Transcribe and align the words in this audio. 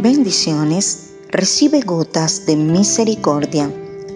Bendiciones, 0.00 1.14
recibe 1.28 1.80
gotas 1.80 2.46
de 2.46 2.54
misericordia. 2.54 3.68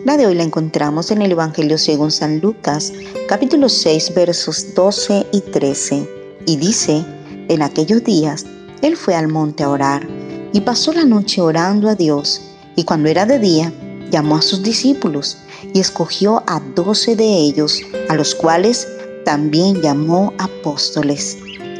La 0.04 0.16
de 0.16 0.26
hoy 0.26 0.36
la 0.36 0.44
encontramos 0.44 1.10
en 1.10 1.22
el 1.22 1.32
Evangelio 1.32 1.76
según 1.76 2.12
San 2.12 2.38
Lucas, 2.38 2.92
capítulo 3.26 3.68
6, 3.68 4.14
versos 4.14 4.76
12 4.76 5.26
y 5.32 5.40
13. 5.40 6.08
Y 6.46 6.56
dice, 6.56 7.04
en 7.48 7.62
aquellos 7.62 8.04
días, 8.04 8.46
él 8.80 8.96
fue 8.96 9.16
al 9.16 9.26
monte 9.26 9.64
a 9.64 9.70
orar 9.70 10.06
y 10.52 10.60
pasó 10.60 10.92
la 10.92 11.04
noche 11.04 11.40
orando 11.40 11.88
a 11.88 11.96
Dios. 11.96 12.42
Y 12.76 12.84
cuando 12.84 13.08
era 13.08 13.26
de 13.26 13.40
día, 13.40 13.72
llamó 14.08 14.36
a 14.36 14.42
sus 14.42 14.62
discípulos 14.62 15.38
y 15.74 15.80
escogió 15.80 16.44
a 16.46 16.60
doce 16.76 17.16
de 17.16 17.26
ellos, 17.26 17.80
a 18.08 18.14
los 18.14 18.36
cuales 18.36 18.86
también 19.24 19.82
llamó 19.82 20.32
apóstoles 20.38 21.38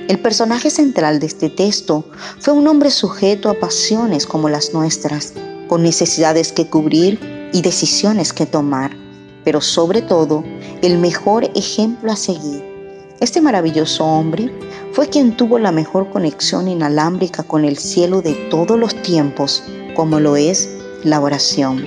el 0.09 0.19
personaje 0.19 0.69
central 0.69 1.21
de 1.21 1.27
este 1.27 1.49
texto 1.49 2.05
fue 2.41 2.53
un 2.53 2.67
hombre 2.67 2.91
sujeto 2.91 3.49
a 3.49 3.55
pasiones 3.55 4.27
como 4.27 4.49
las 4.49 4.75
nuestras, 4.75 5.33
con 5.69 5.83
necesidades 5.83 6.53
que 6.53 6.67
cubrir 6.67 7.21
y 7.53 7.63
decisiones 7.63 8.33
que 8.33 8.45
tomar, 8.45 8.97
pero 9.45 9.61
sobre 9.61 10.03
todo 10.03 10.43
el 10.83 10.99
mejor 10.99 11.45
ejemplo 11.55 12.11
a 12.11 12.17
seguir. 12.17 12.65
Este 13.21 13.41
maravilloso 13.41 14.05
hombre 14.05 14.53
fue 14.93 15.09
quien 15.09 15.37
tuvo 15.37 15.61
la 15.61 15.71
mejor 15.71 16.11
conexión 16.11 16.67
inalámbrica 16.67 17.45
con 17.45 17.65
el 17.65 17.79
cielo 17.79 18.23
de 18.23 18.35
todos 18.51 18.79
los 18.79 19.01
tiempos, 19.03 19.63
como 19.95 20.19
lo 20.19 20.37
es 20.37 20.69
la 21.05 21.21
oración. 21.21 21.87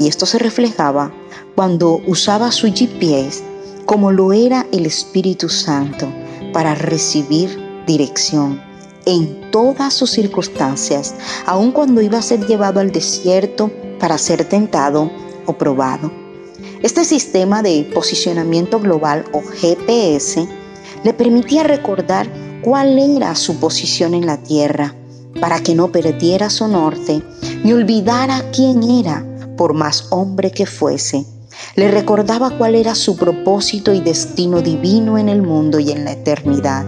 Y 0.00 0.08
esto 0.08 0.26
se 0.26 0.40
reflejaba 0.40 1.12
cuando 1.54 2.02
usaba 2.06 2.50
su 2.50 2.66
GPS, 2.66 3.44
como 3.86 4.10
lo 4.10 4.32
era 4.32 4.66
el 4.72 4.86
Espíritu 4.86 5.48
Santo 5.48 6.08
para 6.54 6.74
recibir 6.74 7.58
dirección 7.86 8.62
en 9.04 9.50
todas 9.50 9.92
sus 9.92 10.10
circunstancias, 10.10 11.14
aun 11.44 11.72
cuando 11.72 12.00
iba 12.00 12.16
a 12.16 12.22
ser 12.22 12.46
llevado 12.46 12.80
al 12.80 12.90
desierto 12.90 13.70
para 14.00 14.16
ser 14.16 14.44
tentado 14.46 15.10
o 15.44 15.52
probado. 15.52 16.10
Este 16.82 17.04
sistema 17.04 17.62
de 17.62 17.90
posicionamiento 17.92 18.80
global 18.80 19.26
o 19.32 19.42
GPS 19.42 20.48
le 21.02 21.12
permitía 21.12 21.64
recordar 21.64 22.26
cuál 22.62 22.98
era 22.98 23.34
su 23.34 23.58
posición 23.58 24.14
en 24.14 24.24
la 24.24 24.38
tierra, 24.38 24.94
para 25.40 25.60
que 25.60 25.74
no 25.74 25.90
perdiera 25.90 26.48
su 26.48 26.68
norte 26.68 27.20
ni 27.64 27.72
olvidara 27.72 28.50
quién 28.52 28.82
era, 28.82 29.26
por 29.56 29.74
más 29.74 30.06
hombre 30.10 30.50
que 30.50 30.66
fuese 30.66 31.26
le 31.76 31.90
recordaba 31.90 32.56
cuál 32.56 32.74
era 32.74 32.94
su 32.94 33.16
propósito 33.16 33.92
y 33.92 34.00
destino 34.00 34.60
divino 34.60 35.18
en 35.18 35.28
el 35.28 35.42
mundo 35.42 35.78
y 35.80 35.90
en 35.90 36.04
la 36.04 36.12
eternidad, 36.12 36.86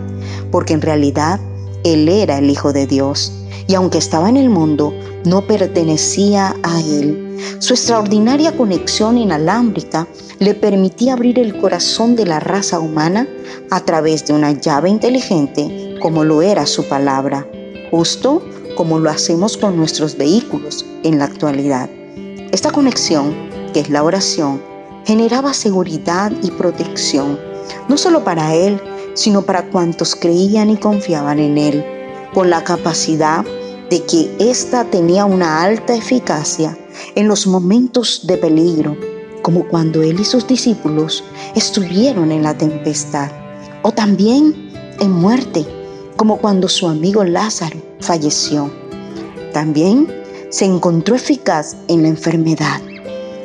porque 0.50 0.74
en 0.74 0.82
realidad 0.82 1.40
Él 1.84 2.08
era 2.08 2.38
el 2.38 2.50
Hijo 2.50 2.72
de 2.72 2.86
Dios, 2.86 3.32
y 3.68 3.74
aunque 3.74 3.98
estaba 3.98 4.28
en 4.28 4.36
el 4.36 4.48
mundo, 4.48 4.92
no 5.24 5.46
pertenecía 5.46 6.54
a 6.62 6.80
Él. 6.80 7.36
Su 7.58 7.74
extraordinaria 7.74 8.56
conexión 8.56 9.18
inalámbrica 9.18 10.06
le 10.38 10.54
permitía 10.54 11.14
abrir 11.14 11.38
el 11.38 11.58
corazón 11.58 12.16
de 12.16 12.26
la 12.26 12.40
raza 12.40 12.78
humana 12.78 13.26
a 13.70 13.80
través 13.80 14.26
de 14.26 14.32
una 14.32 14.52
llave 14.52 14.88
inteligente 14.88 15.96
como 16.00 16.24
lo 16.24 16.42
era 16.42 16.66
su 16.66 16.84
palabra, 16.84 17.46
justo 17.90 18.42
como 18.76 18.98
lo 18.98 19.10
hacemos 19.10 19.56
con 19.56 19.76
nuestros 19.76 20.16
vehículos 20.16 20.84
en 21.02 21.18
la 21.18 21.24
actualidad. 21.24 21.88
Esta 22.52 22.70
conexión, 22.70 23.34
que 23.76 23.80
es 23.80 23.90
la 23.90 24.02
oración, 24.02 24.62
generaba 25.04 25.52
seguridad 25.52 26.32
y 26.42 26.50
protección, 26.50 27.38
no 27.90 27.98
solo 27.98 28.24
para 28.24 28.54
él, 28.54 28.80
sino 29.12 29.42
para 29.42 29.68
cuantos 29.68 30.16
creían 30.16 30.70
y 30.70 30.78
confiaban 30.78 31.38
en 31.38 31.58
él, 31.58 31.84
con 32.32 32.48
la 32.48 32.64
capacidad 32.64 33.44
de 33.90 34.02
que 34.04 34.34
ésta 34.38 34.86
tenía 34.86 35.26
una 35.26 35.62
alta 35.62 35.94
eficacia 35.94 36.74
en 37.16 37.28
los 37.28 37.46
momentos 37.46 38.26
de 38.26 38.38
peligro, 38.38 38.96
como 39.42 39.68
cuando 39.68 40.02
él 40.02 40.20
y 40.20 40.24
sus 40.24 40.46
discípulos 40.46 41.22
estuvieron 41.54 42.32
en 42.32 42.44
la 42.44 42.56
tempestad, 42.56 43.30
o 43.82 43.92
también 43.92 44.70
en 45.00 45.12
muerte, 45.12 45.66
como 46.16 46.38
cuando 46.38 46.66
su 46.66 46.88
amigo 46.88 47.24
Lázaro 47.24 47.76
falleció. 48.00 48.72
También 49.52 50.10
se 50.48 50.64
encontró 50.64 51.14
eficaz 51.14 51.76
en 51.88 52.04
la 52.04 52.08
enfermedad, 52.08 52.80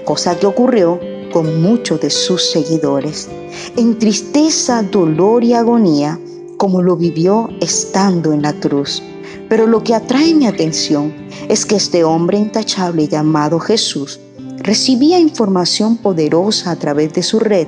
cosa 0.03 0.38
que 0.38 0.45
ocurrió 0.45 1.00
con 1.31 1.62
muchos 1.62 2.01
de 2.01 2.09
sus 2.09 2.51
seguidores, 2.51 3.29
en 3.78 3.97
tristeza, 3.97 4.84
dolor 4.84 5.44
y 5.44 5.53
agonía, 5.53 6.19
como 6.57 6.81
lo 6.81 6.95
vivió 6.95 7.50
estando 7.62 8.34
en 8.34 8.41
la 8.41 8.53
cruz. 8.53 9.01
Pero 9.50 9.67
lo 9.67 9.84
que 9.84 9.95
atrae 9.95 10.34
mi 10.34 10.47
atención 10.47 11.13
es 11.50 11.66
que 11.66 11.75
este 11.75 12.03
hombre 12.03 12.38
intachable 12.38 13.07
llamado 13.07 13.59
Jesús 13.59 14.19
recibía 14.57 15.19
información 15.19 15.97
poderosa 15.97 16.72
a 16.72 16.75
través 16.75 17.13
de 17.13 17.23
su 17.23 17.40
red 17.40 17.67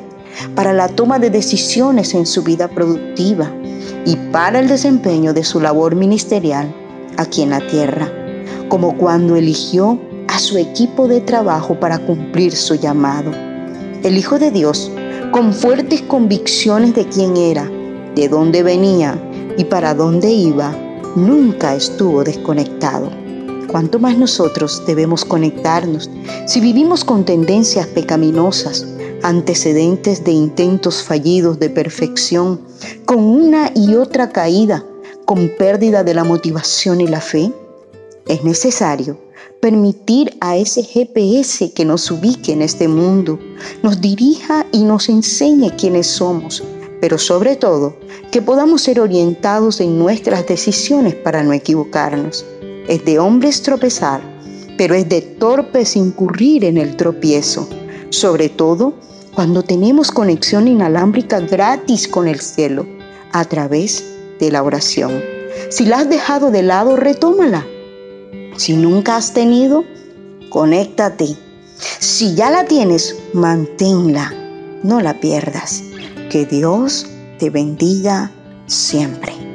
para 0.56 0.74
la 0.74 0.88
toma 0.88 1.20
de 1.20 1.30
decisiones 1.30 2.14
en 2.14 2.26
su 2.26 2.44
vida 2.44 2.68
productiva 2.68 3.52
y 4.06 4.16
para 4.32 4.60
el 4.60 4.68
desempeño 4.68 5.34
de 5.34 5.44
su 5.44 5.60
labor 5.60 5.96
ministerial 5.96 6.74
aquí 7.18 7.42
en 7.42 7.52
la 7.52 7.66
tierra, 7.68 8.12
como 8.70 8.98
cuando 8.98 9.36
eligió 9.36 10.00
a 10.28 10.40
su 10.40 10.58
equipo 10.58 11.08
de 11.08 11.22
trabajo 11.22 11.80
para 11.80 12.00
cumplir 12.00 12.54
su 12.56 12.76
llamado 12.76 13.32
el 14.04 14.18
Hijo 14.18 14.38
de 14.38 14.52
Dios, 14.52 14.92
con 15.32 15.54
fuertes 15.54 16.02
convicciones 16.02 16.94
de 16.94 17.08
quién 17.08 17.38
era, 17.38 17.70
de 18.16 18.28
dónde 18.28 18.62
venía 18.62 19.18
y 19.58 19.64
para 19.64 19.94
dónde 19.94 20.30
iba, 20.30 20.76
nunca 21.16 21.74
estuvo 21.74 22.24
desconectado. 22.24 23.10
Cuanto 23.68 24.00
más 24.00 24.18
nosotros 24.18 24.84
debemos 24.86 25.24
conectarnos 25.24 26.10
si 26.46 26.60
vivimos 26.60 27.06
con 27.06 27.24
tendencias 27.24 27.88
pecaminosas, 27.88 28.86
antecedentes 29.24 30.24
de 30.26 30.34
intentos 30.34 31.02
fallidos 31.02 31.58
de 31.60 31.70
perfección, 31.70 32.60
con 33.06 33.24
una 33.24 33.72
y 33.74 33.96
otra 33.96 34.32
caída, 34.32 34.84
con 35.26 35.50
pérdida 35.58 36.04
de 36.04 36.14
la 36.14 36.26
motivación 36.26 37.00
y 37.00 37.08
la 37.08 37.22
fe? 37.22 37.54
Es 38.28 38.44
necesario 38.44 39.18
permitir 39.63 40.35
a 40.41 40.57
ese 40.57 40.84
GPS 40.84 41.72
que 41.72 41.85
nos 41.85 42.12
ubique 42.12 42.51
en 42.51 42.62
este 42.62 42.90
mundo, 42.90 43.40
nos 43.81 44.01
dirija 44.01 44.66
y 44.74 44.84
nos 44.84 45.07
enseñe 45.07 45.69
quiénes 45.78 46.06
somos, 46.06 46.62
pero 47.00 47.18
sobre 47.18 47.56
todo 47.56 47.96
que 48.29 48.41
podamos 48.41 48.81
ser 48.81 49.00
orientados 49.00 49.79
en 49.79 49.97
nuestras 49.97 50.46
decisiones 50.46 51.16
para 51.16 51.44
no 51.44 51.53
equivocarnos. 51.53 52.46
Es 52.90 53.06
de 53.06 53.19
hombres 53.19 53.62
tropezar, 53.62 54.19
pero 54.78 54.96
es 54.96 55.07
de 55.07 55.22
torpes 55.22 55.95
incurrir 55.95 56.66
en 56.66 56.78
el 56.78 56.97
tropiezo, 56.97 57.66
sobre 58.09 58.50
todo 58.50 58.94
cuando 59.34 59.63
tenemos 59.63 60.12
conexión 60.12 60.68
inalámbrica 60.68 61.40
gratis 61.40 62.09
con 62.09 62.28
el 62.28 62.41
cielo 62.41 62.85
a 63.31 63.45
través 63.45 64.03
de 64.41 64.51
la 64.51 64.62
oración. 64.62 65.24
Si 65.69 65.85
la 65.85 66.00
has 66.00 66.09
dejado 66.09 66.51
de 66.51 66.63
lado, 66.63 66.97
retómala 66.97 67.66
si 68.58 68.74
nunca 68.74 69.16
has 69.18 69.34
tenido, 69.34 69.84
conéctate. 70.50 71.36
Si 72.00 72.36
ya 72.36 72.50
la 72.50 72.66
tienes, 72.66 73.16
manténla. 73.34 74.34
No 74.84 75.02
la 75.02 75.19
pierdas. 75.19 75.84
Que 76.30 76.46
Dios 76.46 77.08
te 77.40 77.50
bendiga 77.50 78.31
siempre. 78.68 79.53